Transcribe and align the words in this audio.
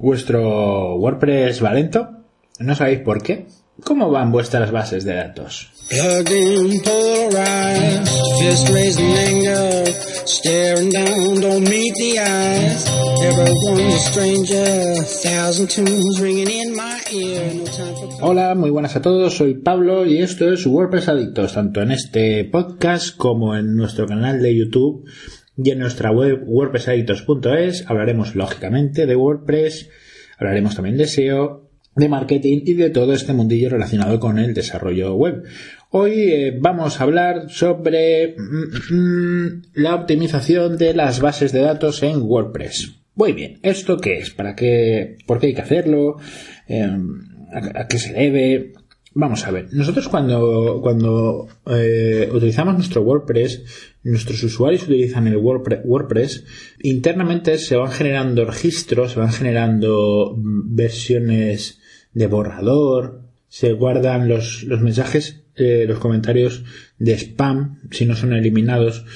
¿Vuestro 0.00 0.94
WordPress 0.94 1.62
va 1.64 1.74
lento? 1.74 2.08
¿No 2.60 2.76
sabéis 2.76 3.00
por 3.00 3.20
qué? 3.20 3.48
¿Cómo 3.82 4.08
van 4.10 4.30
vuestras 4.30 4.70
bases 4.70 5.02
de 5.04 5.14
datos? 5.14 5.72
Hola, 18.20 18.54
muy 18.54 18.70
buenas 18.70 18.94
a 18.94 19.02
todos, 19.02 19.34
soy 19.36 19.54
Pablo 19.54 20.06
y 20.06 20.18
esto 20.22 20.52
es 20.52 20.64
WordPress 20.64 21.08
Adictos, 21.08 21.54
tanto 21.54 21.82
en 21.82 21.90
este 21.90 22.44
podcast 22.44 23.16
como 23.16 23.56
en 23.56 23.74
nuestro 23.74 24.06
canal 24.06 24.40
de 24.40 24.56
YouTube 24.56 25.04
y 25.62 25.70
en 25.70 25.80
nuestra 25.80 26.12
web 26.12 26.42
wordpressadictos.es 26.46 27.84
hablaremos 27.88 28.36
lógicamente 28.36 29.06
de 29.06 29.16
WordPress, 29.16 29.90
hablaremos 30.38 30.76
también 30.76 30.96
de 30.96 31.06
SEO, 31.06 31.68
de 31.96 32.08
marketing 32.08 32.60
y 32.64 32.74
de 32.74 32.90
todo 32.90 33.12
este 33.12 33.32
mundillo 33.32 33.70
relacionado 33.70 34.20
con 34.20 34.38
el 34.38 34.54
desarrollo 34.54 35.14
web. 35.14 35.42
Hoy 35.90 36.12
eh, 36.12 36.58
vamos 36.60 37.00
a 37.00 37.04
hablar 37.04 37.50
sobre 37.50 38.36
mm, 38.38 38.94
mm, 38.94 39.62
la 39.74 39.96
optimización 39.96 40.78
de 40.78 40.94
las 40.94 41.20
bases 41.20 41.52
de 41.52 41.60
datos 41.60 42.02
en 42.04 42.22
WordPress. 42.22 43.00
Muy 43.16 43.32
bien, 43.32 43.58
¿esto 43.64 43.96
qué 43.96 44.18
es? 44.18 44.30
¿Para 44.30 44.54
qué? 44.54 45.16
¿Por 45.26 45.40
qué 45.40 45.48
hay 45.48 45.54
que 45.54 45.62
hacerlo? 45.62 46.18
Em, 46.68 47.20
¿A 47.50 47.88
qué 47.88 47.98
se 47.98 48.12
debe? 48.12 48.74
Vamos 49.14 49.46
a 49.46 49.50
ver, 49.50 49.72
nosotros 49.72 50.08
cuando, 50.08 50.80
cuando 50.82 51.48
eh, 51.66 52.28
utilizamos 52.30 52.74
nuestro 52.74 53.02
WordPress, 53.02 53.96
nuestros 54.04 54.42
usuarios 54.42 54.82
utilizan 54.82 55.26
el 55.26 55.38
WordPress, 55.38 56.44
internamente 56.82 57.56
se 57.58 57.76
van 57.76 57.90
generando 57.90 58.44
registros, 58.44 59.12
se 59.12 59.20
van 59.20 59.32
generando 59.32 60.36
versiones 60.36 61.80
de 62.12 62.26
borrador, 62.26 63.22
se 63.48 63.72
guardan 63.72 64.28
los, 64.28 64.64
los 64.64 64.82
mensajes, 64.82 65.40
eh, 65.56 65.86
los 65.88 65.98
comentarios 65.98 66.64
de 66.98 67.14
spam, 67.14 67.80
si 67.90 68.04
no 68.04 68.14
son 68.14 68.34
eliminados, 68.34 69.06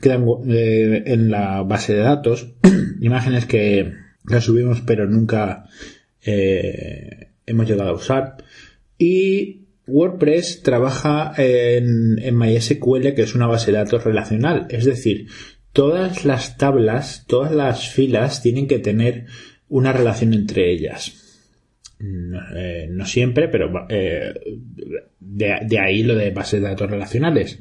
quedan 0.00 0.24
eh, 0.48 1.02
en 1.06 1.30
la 1.30 1.62
base 1.62 1.92
de 1.94 2.00
datos, 2.00 2.54
imágenes 3.00 3.44
que 3.44 3.92
las 4.24 4.44
subimos 4.44 4.80
pero 4.80 5.06
nunca 5.06 5.66
hemos 6.24 7.68
llegado 7.68 7.90
a 7.90 7.94
usar 7.94 8.36
y 9.02 9.66
WordPress 9.88 10.62
trabaja 10.62 11.32
en, 11.36 12.38
MySQL, 12.38 13.14
que 13.14 13.22
es 13.22 13.34
una 13.34 13.48
base 13.48 13.72
de 13.72 13.78
datos 13.78 14.04
relacional. 14.04 14.68
Es 14.70 14.84
decir, 14.84 15.26
todas 15.72 16.24
las 16.24 16.56
tablas, 16.56 17.24
todas 17.26 17.50
las 17.50 17.88
filas 17.88 18.42
tienen 18.42 18.68
que 18.68 18.78
tener 18.78 19.26
una 19.68 19.92
relación 19.92 20.34
entre 20.34 20.70
ellas. 20.70 21.18
No, 21.98 22.38
eh, 22.56 22.88
siempre, 23.04 23.48
pero 23.48 23.86
eh, 23.88 24.34
de, 25.18 25.78
ahí 25.80 26.04
lo 26.04 26.14
de 26.14 26.30
bases 26.30 26.62
de 26.62 26.68
datos 26.68 26.88
relacionales. 26.88 27.58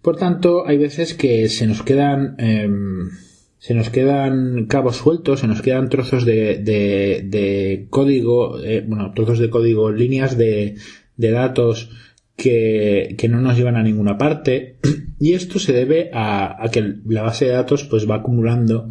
Por 0.00 0.16
tanto, 0.16 0.66
hay 0.66 0.78
veces 0.78 1.12
que 1.12 1.50
se 1.50 1.66
nos 1.66 1.82
quedan 1.82 2.34
em, 2.38 3.10
se 3.58 3.74
nos 3.74 3.90
quedan 3.90 4.66
cabos 4.66 4.96
sueltos, 4.96 5.40
se 5.40 5.48
nos 5.48 5.62
quedan 5.62 5.88
trozos 5.88 6.24
de, 6.24 6.58
de, 6.58 7.86
código, 7.90 8.60
eh, 8.60 8.84
bueno, 8.86 9.12
trozos 9.14 9.40
de 9.40 9.50
código, 9.50 9.90
líneas 9.90 10.38
de, 10.38 10.76
de 11.16 11.30
datos 11.30 11.90
que, 12.36 13.16
que, 13.18 13.28
no 13.28 13.40
nos 13.40 13.56
llevan 13.56 13.76
a 13.76 13.82
ninguna 13.82 14.16
parte. 14.16 14.78
Y 15.20 15.32
esto 15.32 15.58
se 15.58 15.72
debe 15.72 16.10
a, 16.14 16.64
a 16.64 16.70
que 16.70 16.94
la 17.04 17.22
base 17.22 17.46
de 17.46 17.50
datos 17.50 17.82
pues 17.82 18.08
va 18.08 18.14
acumulando, 18.18 18.88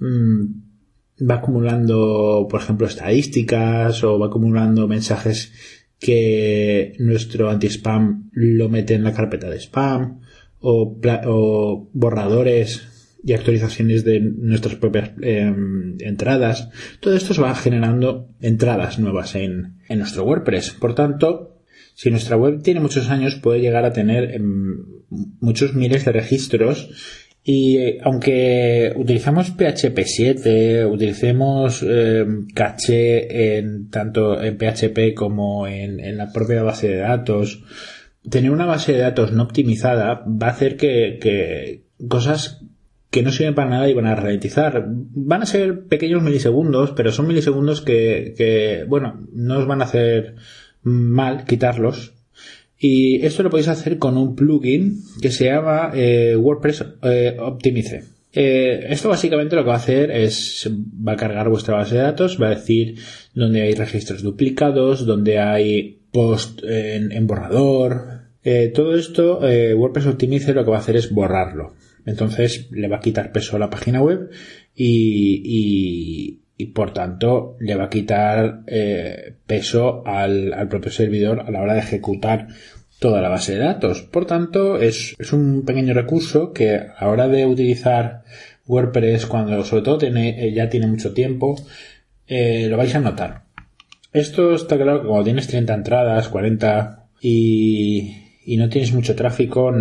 mm, 0.00 0.44
va 1.30 1.36
acumulando, 1.36 2.48
por 2.50 2.60
ejemplo, 2.60 2.88
estadísticas 2.88 4.02
o 4.02 4.18
va 4.18 4.26
acumulando 4.26 4.88
mensajes 4.88 5.52
que 6.00 6.94
nuestro 6.98 7.50
anti-spam 7.50 8.30
lo 8.32 8.68
mete 8.68 8.94
en 8.94 9.04
la 9.04 9.14
carpeta 9.14 9.48
de 9.48 9.60
spam 9.60 10.22
o, 10.58 10.98
o 11.26 11.88
borradores 11.92 12.89
y 13.24 13.32
actualizaciones 13.32 14.04
de 14.04 14.20
nuestras 14.20 14.76
propias 14.76 15.10
em, 15.22 15.96
entradas. 16.00 16.70
Todo 17.00 17.16
esto 17.16 17.34
se 17.34 17.42
va 17.42 17.54
generando 17.54 18.28
entradas 18.40 18.98
nuevas 18.98 19.34
en, 19.34 19.78
en, 19.88 19.98
nuestro 19.98 20.24
WordPress. 20.24 20.70
Por 20.70 20.94
tanto, 20.94 21.58
si 21.94 22.10
nuestra 22.10 22.36
web 22.36 22.62
tiene 22.62 22.80
muchos 22.80 23.10
años, 23.10 23.36
puede 23.36 23.60
llegar 23.60 23.84
a 23.84 23.92
tener 23.92 24.34
em, 24.34 24.84
muchos 25.40 25.74
miles 25.74 26.04
de 26.04 26.12
registros 26.12 26.88
y 27.42 27.78
eh, 27.78 27.98
aunque 28.02 28.92
utilizamos 28.96 29.50
PHP 29.50 29.98
7, 30.04 30.84
utilicemos 30.84 31.82
em, 31.82 32.46
caché 32.48 33.56
en 33.58 33.88
tanto 33.88 34.40
en 34.42 34.58
PHP 34.58 35.14
como 35.14 35.66
en, 35.66 36.00
en, 36.00 36.18
la 36.18 36.32
propia 36.32 36.62
base 36.62 36.88
de 36.88 36.98
datos, 36.98 37.62
tener 38.28 38.50
una 38.50 38.66
base 38.66 38.92
de 38.92 38.98
datos 38.98 39.32
no 39.32 39.44
optimizada 39.44 40.22
va 40.26 40.48
a 40.48 40.50
hacer 40.50 40.76
que, 40.76 41.18
que 41.20 41.84
cosas 42.08 42.59
que 43.10 43.22
no 43.22 43.32
sirven 43.32 43.54
para 43.54 43.70
nada 43.70 43.88
y 43.88 43.94
van 43.94 44.06
a 44.06 44.14
ralentizar. 44.14 44.84
Van 44.86 45.42
a 45.42 45.46
ser 45.46 45.86
pequeños 45.86 46.22
milisegundos, 46.22 46.92
pero 46.92 47.10
son 47.10 47.26
milisegundos 47.26 47.82
que, 47.82 48.84
bueno, 48.88 49.26
no 49.32 49.58
os 49.58 49.66
van 49.66 49.82
a 49.82 49.84
hacer 49.84 50.36
mal 50.82 51.44
quitarlos. 51.44 52.14
Y 52.78 53.26
esto 53.26 53.42
lo 53.42 53.50
podéis 53.50 53.68
hacer 53.68 53.98
con 53.98 54.16
un 54.16 54.34
plugin 54.34 55.02
que 55.20 55.30
se 55.30 55.46
llama 55.46 55.90
eh, 55.94 56.34
WordPress 56.36 56.84
eh, 57.02 57.36
Optimize. 57.38 58.04
Eh, 58.32 58.86
esto 58.88 59.08
básicamente 59.08 59.56
lo 59.56 59.64
que 59.64 59.68
va 59.68 59.74
a 59.74 59.78
hacer 59.78 60.10
es, 60.12 60.70
va 61.06 61.12
a 61.12 61.16
cargar 61.16 61.50
vuestra 61.50 61.76
base 61.76 61.96
de 61.96 62.02
datos, 62.02 62.40
va 62.40 62.46
a 62.46 62.54
decir 62.54 62.94
dónde 63.34 63.62
hay 63.62 63.74
registros 63.74 64.22
duplicados, 64.22 65.04
dónde 65.04 65.40
hay 65.40 65.98
post 66.12 66.62
en 66.64 67.26
borrador. 67.26 68.20
todo 68.74 68.94
esto, 68.94 69.40
WordPress 69.40 70.06
Optimize 70.06 70.54
lo 70.54 70.64
que 70.64 70.70
va 70.70 70.76
a 70.76 70.80
hacer 70.80 70.96
es 70.96 71.12
borrarlo. 71.12 71.74
Entonces 72.06 72.68
le 72.70 72.88
va 72.88 72.96
a 72.96 73.00
quitar 73.00 73.32
peso 73.32 73.56
a 73.56 73.58
la 73.58 73.70
página 73.70 74.02
web 74.02 74.30
y, 74.74 76.40
y, 76.56 76.66
por 76.66 76.92
tanto 76.92 77.56
le 77.58 77.74
va 77.74 77.84
a 77.84 77.90
quitar 77.90 78.62
eh, 78.66 79.34
peso 79.46 80.02
al, 80.06 80.52
al, 80.52 80.68
propio 80.68 80.92
servidor 80.92 81.40
a 81.40 81.50
la 81.50 81.62
hora 81.62 81.72
de 81.72 81.80
ejecutar 81.80 82.48
toda 83.00 83.20
la 83.20 83.30
base 83.30 83.54
de 83.54 83.64
datos. 83.64 84.02
Por 84.02 84.26
tanto, 84.26 84.76
es, 84.76 85.16
es 85.18 85.32
un 85.32 85.64
pequeño 85.64 85.94
recurso 85.94 86.52
que 86.52 86.76
a 86.76 86.96
la 87.00 87.08
hora 87.08 87.28
de 87.28 87.46
utilizar 87.46 88.22
WordPress 88.66 89.26
cuando 89.26 89.64
sobre 89.64 89.82
todo 89.82 89.98
tiene, 89.98 90.46
eh, 90.46 90.52
ya 90.52 90.68
tiene 90.68 90.86
mucho 90.86 91.12
tiempo, 91.12 91.56
eh, 92.26 92.68
lo 92.68 92.76
vais 92.76 92.94
a 92.94 93.00
notar. 93.00 93.44
Esto 94.12 94.54
está 94.54 94.76
claro 94.76 95.00
que 95.00 95.08
cuando 95.08 95.24
tienes 95.24 95.48
30 95.48 95.74
entradas, 95.74 96.28
40 96.28 97.08
y, 97.20 98.16
y 98.44 98.56
no 98.56 98.68
tienes 98.68 98.92
mucho 98.92 99.16
tráfico, 99.16 99.72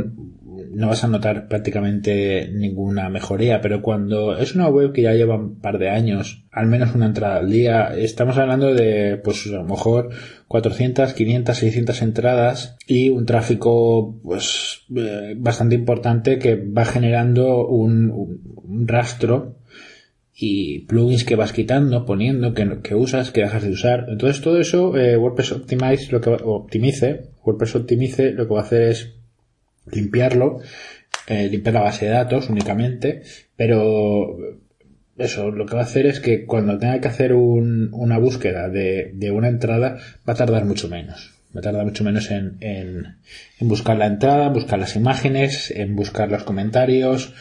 no 0.79 0.87
vas 0.87 1.03
a 1.03 1.09
notar 1.09 1.49
prácticamente 1.49 2.49
ninguna 2.53 3.09
mejoría, 3.09 3.59
pero 3.59 3.81
cuando 3.81 4.37
es 4.37 4.55
una 4.55 4.69
web 4.69 4.93
que 4.93 5.01
ya 5.01 5.13
lleva 5.13 5.35
un 5.35 5.59
par 5.59 5.77
de 5.77 5.89
años, 5.89 6.45
al 6.53 6.67
menos 6.67 6.95
una 6.95 7.07
entrada 7.07 7.35
al 7.35 7.49
día, 7.49 7.93
estamos 7.97 8.37
hablando 8.37 8.73
de, 8.73 9.19
pues 9.21 9.45
a 9.47 9.57
lo 9.57 9.65
mejor 9.65 10.09
400, 10.47 11.13
500, 11.13 11.57
600 11.57 12.01
entradas 12.01 12.77
y 12.87 13.09
un 13.09 13.25
tráfico, 13.25 14.21
pues, 14.23 14.85
eh, 14.95 15.35
bastante 15.37 15.75
importante 15.75 16.39
que 16.39 16.55
va 16.55 16.85
generando 16.85 17.67
un, 17.67 18.39
rastro 18.87 19.57
y 20.33 20.85
plugins 20.85 21.25
que 21.25 21.35
vas 21.35 21.51
quitando, 21.51 22.05
poniendo, 22.05 22.53
que, 22.53 22.79
que, 22.81 22.95
usas, 22.95 23.31
que 23.31 23.41
dejas 23.41 23.63
de 23.63 23.71
usar. 23.71 24.05
Entonces 24.07 24.41
todo 24.41 24.61
eso, 24.61 24.95
eh, 24.95 25.17
WordPress 25.17 25.51
Optimize, 25.51 26.09
lo 26.09 26.21
que 26.21 26.29
optimice, 26.29 27.31
WordPress 27.43 27.75
Optimize, 27.75 28.31
lo 28.31 28.47
que 28.47 28.53
va 28.53 28.61
a 28.61 28.63
hacer 28.63 28.83
es 28.83 29.18
limpiarlo, 29.91 30.59
eh, 31.27 31.47
limpiar 31.49 31.75
la 31.75 31.81
base 31.81 32.05
de 32.05 32.11
datos 32.11 32.49
únicamente, 32.49 33.21
pero 33.55 34.37
eso 35.19 35.51
lo 35.51 35.65
que 35.65 35.75
va 35.75 35.81
a 35.81 35.83
hacer 35.83 36.05
es 36.05 36.19
que 36.19 36.45
cuando 36.45 36.77
tenga 36.77 36.99
que 37.01 37.07
hacer 37.07 37.33
una 37.33 38.17
búsqueda 38.17 38.69
de, 38.69 39.31
una 39.31 39.49
entrada 39.49 39.97
va 40.27 40.33
a 40.33 40.37
tardar 40.37 40.65
mucho 40.65 40.87
menos. 40.87 41.33
Va 41.55 41.59
a 41.59 41.63
tardar 41.63 41.83
mucho 41.83 42.03
menos 42.03 42.29
en, 42.31 42.57
en, 42.61 43.17
buscar 43.61 43.97
la 43.97 44.05
entrada, 44.05 44.47
en 44.47 44.53
buscar 44.53 44.79
las 44.79 44.95
imágenes, 44.95 45.71
en 45.71 45.95
buscar 45.95 46.29
los 46.29 46.43
comentarios, 46.43 47.33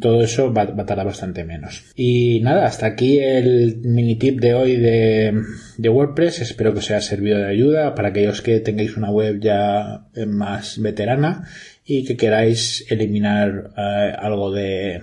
todo 0.00 0.22
eso 0.22 0.52
va, 0.52 0.62
a 0.62 0.86
tardar 0.86 1.06
bastante 1.06 1.44
menos. 1.44 1.84
Y 1.94 2.40
nada, 2.40 2.66
hasta 2.66 2.86
aquí 2.86 3.18
el 3.18 3.80
mini 3.82 4.16
tip 4.16 4.40
de 4.40 4.54
hoy 4.54 4.76
de, 4.76 5.42
de, 5.76 5.88
WordPress. 5.88 6.40
Espero 6.40 6.72
que 6.72 6.80
os 6.80 6.90
haya 6.90 7.00
servido 7.00 7.38
de 7.38 7.48
ayuda 7.48 7.94
para 7.94 8.08
aquellos 8.08 8.42
que 8.42 8.60
tengáis 8.60 8.96
una 8.96 9.10
web 9.10 9.40
ya 9.40 10.06
más 10.26 10.80
veterana 10.80 11.46
y 11.84 12.04
que 12.04 12.16
queráis 12.16 12.84
eliminar 12.90 13.72
eh, 13.76 14.12
algo 14.18 14.50
de, 14.50 15.02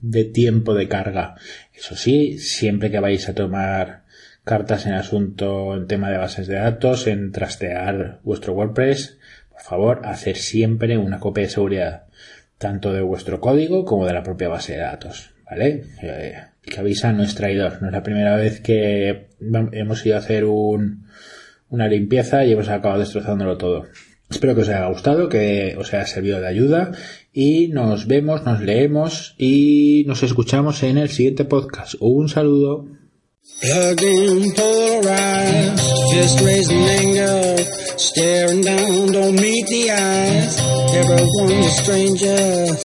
de 0.00 0.24
tiempo 0.24 0.74
de 0.74 0.88
carga. 0.88 1.36
Eso 1.72 1.96
sí, 1.96 2.38
siempre 2.38 2.90
que 2.90 3.00
vais 3.00 3.28
a 3.28 3.34
tomar 3.34 4.04
cartas 4.44 4.86
en 4.86 4.94
asunto 4.94 5.74
en 5.74 5.86
tema 5.86 6.10
de 6.10 6.18
bases 6.18 6.46
de 6.46 6.56
datos, 6.56 7.06
en 7.06 7.32
trastear 7.32 8.20
vuestro 8.22 8.52
WordPress, 8.52 9.18
por 9.50 9.62
favor, 9.62 10.00
hacer 10.04 10.36
siempre 10.36 10.98
una 10.98 11.18
copia 11.18 11.44
de 11.44 11.50
seguridad 11.50 12.04
tanto 12.64 12.94
de 12.94 13.02
vuestro 13.02 13.42
código 13.42 13.84
como 13.84 14.06
de 14.06 14.14
la 14.14 14.22
propia 14.22 14.48
base 14.48 14.72
de 14.72 14.78
datos. 14.78 15.34
¿vale? 15.44 15.84
Eh, 16.02 16.34
que 16.62 16.80
avisa 16.80 17.12
no 17.12 17.22
es 17.22 17.34
traidor. 17.34 17.82
No 17.82 17.88
es 17.88 17.92
la 17.92 18.02
primera 18.02 18.36
vez 18.36 18.62
que 18.62 19.26
hemos 19.72 20.06
ido 20.06 20.16
a 20.16 20.20
hacer 20.20 20.46
un, 20.46 21.04
una 21.68 21.88
limpieza 21.88 22.42
y 22.46 22.52
hemos 22.52 22.70
acabado 22.70 23.00
destrozándolo 23.00 23.58
todo. 23.58 23.84
Espero 24.30 24.54
que 24.54 24.62
os 24.62 24.68
haya 24.70 24.86
gustado, 24.86 25.28
que 25.28 25.76
os 25.78 25.92
haya 25.92 26.06
servido 26.06 26.40
de 26.40 26.48
ayuda 26.48 26.92
y 27.34 27.68
nos 27.68 28.06
vemos, 28.06 28.46
nos 28.46 28.62
leemos 28.62 29.34
y 29.36 30.04
nos 30.06 30.22
escuchamos 30.22 30.82
en 30.84 30.96
el 30.96 31.10
siguiente 31.10 31.44
podcast. 31.44 31.96
Un 32.00 32.30
saludo. 32.30 32.86
Staring 37.96 38.62
down, 38.62 39.12
don't 39.12 39.34
meet 39.40 39.66
the 39.68 39.90
eyes. 39.90 40.60
Everyone's 40.94 41.66
a 41.66 41.70
stranger. 41.70 42.76